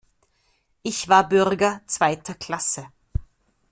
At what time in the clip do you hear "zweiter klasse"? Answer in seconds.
1.85-2.87